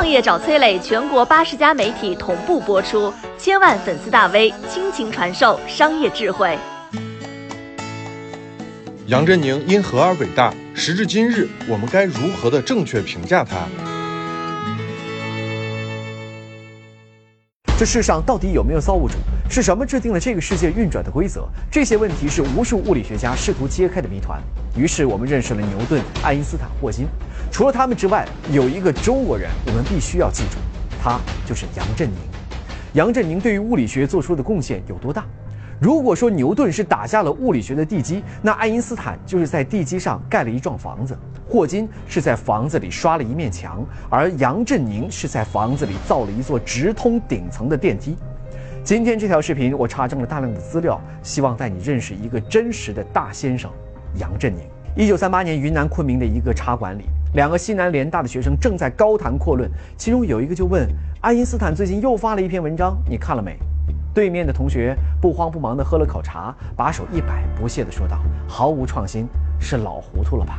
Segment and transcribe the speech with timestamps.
[0.00, 6.56] 创业找崔磊，全国八十家媒体同步播出，千万粉丝大 V 倾情传授商业智慧。
[9.08, 10.54] 杨振宁因何而伟大？
[10.74, 13.56] 时至今日，我们该如何的正确评价他？
[17.78, 19.16] 这世上到底有没有造物主？
[19.50, 21.44] 是什么制定了这个世界运转的规则？
[21.68, 24.40] 这些问题是无数物理学家试图揭开的谜团。
[24.76, 27.08] 于是我们认识了牛顿、爱因斯坦、霍金。
[27.50, 30.58] 除了他们之外，有一个中国人，我们必须要记住，
[31.02, 32.16] 他就是杨振宁。
[32.92, 35.24] 杨振宁对于物理学做出的贡献有多大？
[35.80, 48.14] 如果说牛顿是打下了物理学的地基，那爱因斯坦就是在地基上盖了一幢房子，霍金是在房子里刷了一面墙，而杨振宁是在房子里造了一座直通顶层的电梯。
[48.82, 53.70] 今天这条视频，我查证了大量的资料，希望带你认识一个真实的大先生——
[54.18, 54.62] 杨振宁。
[54.96, 60.88] 一九三八年，云南昆明的一个茶馆里，两个西南联大的学生正在高谈阔论，其中有一个就问
[61.20, 63.58] 爱因斯坦最近又发了一篇文章，你看了没？
[64.14, 69.28] 对面的同学不慌不忙地喝了口茶，把手一摆，不屑地说道：“毫无创新，
[69.60, 70.58] 是老糊涂了吧？”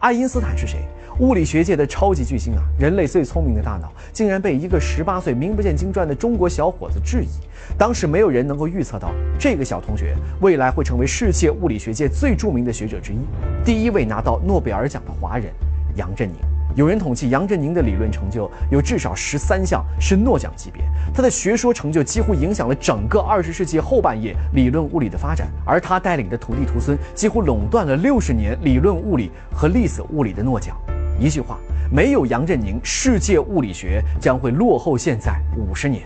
[0.00, 0.80] 爱因斯坦是谁？
[1.18, 2.62] 物理学界的超级巨星啊！
[2.78, 7.28] 人类最聪明的大脑，竟然被一个十八岁名不见经传的中国小伙子质疑。
[7.78, 13.18] 当时没有人能够预测到，这个小同学未来会成为世界物理学界最著名的学者之一，
[13.64, 15.52] 第一位拿到诺贝尔奖的华人——
[15.96, 16.36] 杨振宁。
[16.74, 20.82] 有人统计，杨振宁的理论成就有至少十三项是诺奖级别。
[21.14, 30.74] 他的学说成就几乎影响了整个二十世纪后半叶理论物理的发展，而他带领的徒弟徒孙几乎垄断了六十年理论物理和粒子物理的诺奖。
[31.22, 31.56] 一句话，
[31.88, 36.02] 没有杨振宁，世界物理学将会落后现在五十年。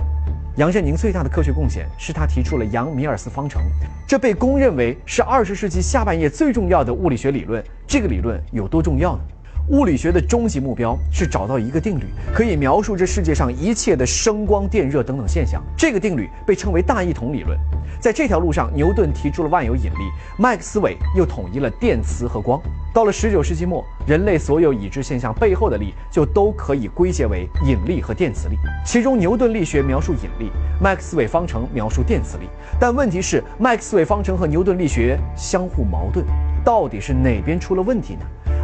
[0.57, 3.63] 杨振宁最大的科学贡献是他提出了杨米尔斯方程，
[4.07, 7.65] 这被公认为是二十世纪下半叶最重要的物理学理论。
[7.87, 9.23] 这个理论有多重要呢？
[9.71, 15.63] 物理学的终极目标是找到一个定律，可以描述这世界上一切的声光电热等等现象。
[15.79, 17.59] 这个定律被称为大一统理论。
[17.99, 22.61] 在这条路上，牛顿提出了万有引力，麦克斯韦又统一了电磁和光。
[22.97, 28.57] 到了十九世纪末，人类所有已知现象背后的力就都可以归结为引力和电磁力。
[28.87, 32.49] 其中，牛顿力学描述引力，麦克斯韦方程描述电磁力。
[32.81, 36.25] 但问题是，麦克斯韦方程和牛顿力学相互矛盾，
[36.65, 38.21] 到底是哪边出了问题呢？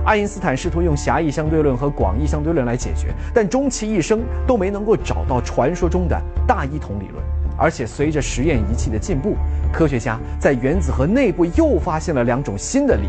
[0.06, 7.22] 爱因斯坦试图用狭义相对论和广义相对论来解决，但终其一生都没能够找到传说中的大一统理论。
[7.59, 9.37] 而且随着实验仪器的进步，
[9.71, 13.03] 科学家在原子核内部又发现了两种新的力：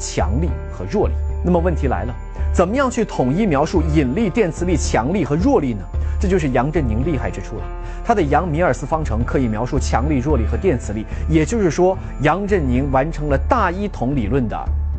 [0.00, 1.14] 强力和弱力。
[1.44, 2.14] 那么问题来了，
[2.52, 5.84] 怎么样去统一描述引力、电磁力、强力和弱力呢？
[6.20, 7.62] 这就是杨振宁厉害之处了。
[8.04, 14.56] 他的杨米尔斯方程可以描述强力、弱力和电磁力，也就是说，杨振宁完成了大一统理论的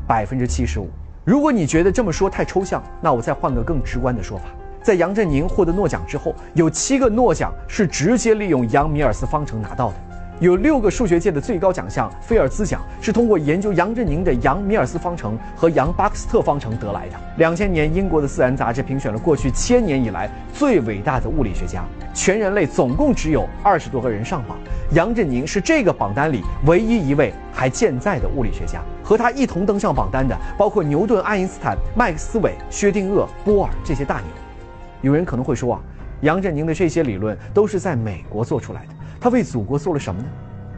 [0.08, 0.90] 百分之七十五。
[1.24, 4.46] 如果你觉得这么说太抽象，那我再换个更直观的说法。
[4.82, 9.96] 在杨振宁获得诺奖之后，有七个诺奖是直接利用杨米尔斯方程拿到的。
[10.42, 17.16] 有六个数学界的最高奖项菲尔兹奖是通过研究杨振宁的杨米尔斯方程和杨巴克斯特方程得来的。
[17.38, 24.58] 两千年，英国的《自然》杂志评选了过去千年以来最伟大的物理学家，全人类总共只有二十多个人上榜，
[24.94, 28.82] 杨振宁是这个榜单里唯一一位还健在的物理学家。
[29.04, 34.26] 和他一同登上榜单的包括牛顿、爱因斯坦、麦克斯韦、薛定谔、波尔这些大牛。
[35.04, 35.82] 有人可能会说啊，
[36.22, 38.94] 杨振宁的这些理论都是在美国做出来的。
[39.22, 40.28] 他为祖国做了什么呢？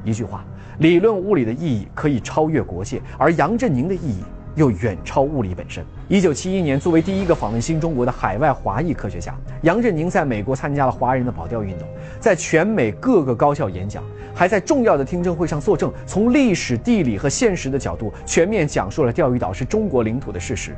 [0.04, 0.44] 一句话，
[0.80, 4.22] 理论物理的意义可以超越国界，而杨振宁的意义
[4.56, 5.84] 又远超物理本身。
[6.08, 11.88] 一九七一年，作为第一个访问新中国的海外华裔科学家，杨振宁在美国参加了华人的保钓运动，
[12.20, 14.04] 在全美各个高校演讲，
[14.34, 20.76] 还在重要的听证会上作证，从历史、地理和现实的角度全面讲述了钓鱼岛是中国领土的事实。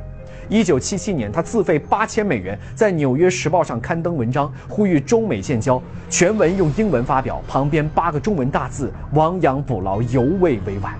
[0.48, 5.82] 一九七七年，他自费八千美元在《纽约时报》上刊登文章，呼吁中美建交。
[6.08, 10.94] 全文用英文发表，旁边八个中文大字：“亡羊补牢，犹未为晚。”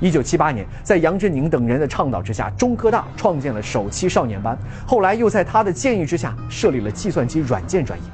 [0.00, 4.58] 一九七八年，在杨振宁等人的倡导之下，中科大创建了首期少年班。
[4.86, 8.04] 后来又在他的建议之下，设立了计算机软件专业。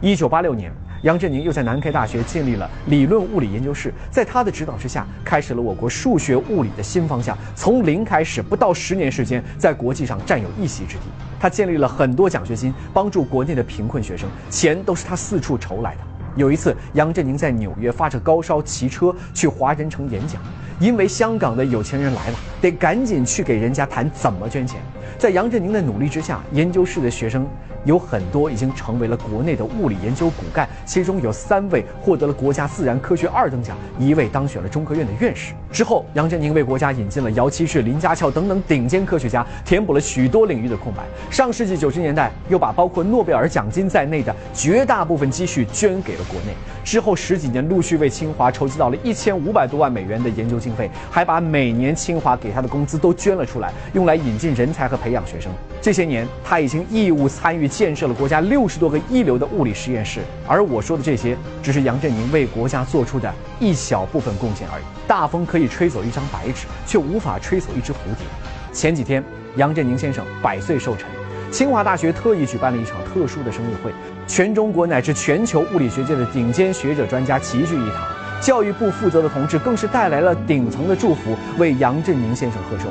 [0.00, 0.70] 一九八六年。
[1.02, 7.36] 杨振宁又在南开大学建立了理论物理研究室，在他的指导之下，开始了我国数学物理的新方向。
[7.56, 11.02] 从零开始，不到十年时间，在国际上占有一席之地。
[11.40, 16.00] 他建立了很多奖学金，帮助国内的贫困学生，钱都是他四处筹来的。
[16.36, 20.40] 有一次，杨振宁在纽约发着高烧，骑车去华人城演讲，
[20.78, 24.80] 因为香港的有钱人来了，得赶紧去给人家谈怎么捐钱。
[25.18, 27.46] 在杨振宁的努力之下，研究室的学生。
[27.84, 35.52] 有很多已经成为了国内的物理研究骨干，其中有三位获得了国家自然科学二等奖，一位当选了中科院的院士。
[35.70, 41.02] 之后，杨振宁为国家引进了姚期智、林家翘等等顶尖科学家，填补了许多领域的空白。
[41.30, 46.52] 上世纪九十年代，又把包括诺贝尔奖金在内的绝大部分积蓄捐给了国内。
[46.84, 55.50] 之后十几年，陆续为清华筹集到了一千五百多万美元的研究经费，还把每年清华给他的工资都捐了出来，用来引进人才和培养学生。
[55.82, 60.20] 这些年，他已经义务参与建设了国家六十多个一流的物理实验室。
[60.46, 64.84] 而我说的这些，只是杨振宁为国家做出的一小部分贡献而已。
[65.08, 68.24] 大风可以吹走一张白纸，却无法吹走一只蝴蝶。
[68.72, 69.24] 前几天，
[69.56, 71.08] 杨振宁先生百岁寿辰，
[71.50, 73.90] 清华大学特意举办了一场特殊的生日会，
[74.28, 78.06] 全中国乃至全球物理学界的顶尖学者专家齐聚一堂。
[78.40, 82.84] 教育部负责的同志更是带来了顶层的祝福，为杨振宁先生贺寿。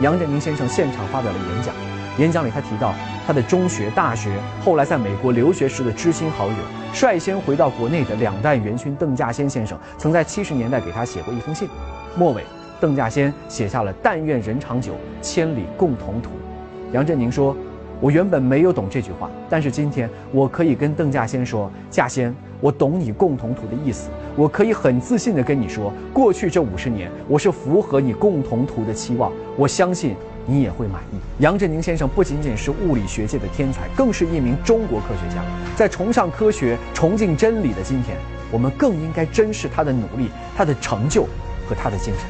[0.00, 1.74] 杨振宁先生现场发表了演讲，
[2.18, 2.94] 演讲里他提到
[3.26, 4.30] 他的中学、大学，
[4.62, 6.54] 后来在美国留学时的知心好友。
[6.92, 11.66] 率先回到国内的两代元勋邓稼先先生，曾在七十年代给他写过一封信，
[12.18, 12.42] 末尾
[12.78, 14.92] 邓稼先写下了“但愿人长久，
[15.22, 16.28] 千里共同途”。
[16.92, 17.56] 杨振宁说
[17.98, 30.14] ：“我原本没有懂这句话，但是今天我可以跟邓稼先说，稼先，我懂你‘共同途’的意思，我可以很自信地跟你说，过去这五十年，我是符合你‘共同途’的期望，我相信。”
[30.46, 31.16] 你也会满意。
[31.38, 35.42] 杨振宁先生不仅仅是物理学界的天才，更是一名中国科学家。
[35.76, 38.16] 在崇尚科学、崇敬真理的今天，
[38.50, 41.24] 我们更应该珍视他的努力、他的成就
[41.68, 42.24] 和他的精神。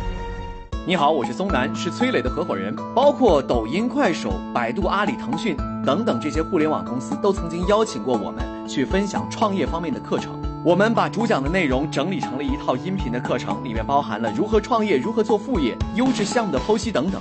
[0.85, 2.75] 你好，我是松南，是崔磊的合伙人。
[2.93, 5.56] 包括抖音、快手、百度、阿里、腾讯
[5.87, 10.32] 等等这些互联网公司，都曾经邀请过我们去分享创业方面的课程。
[10.64, 17.20] 我们把主讲的内容整理成了一套音频的课程，里面包含了如何创业、如何做副业、优质项目的剖析等等。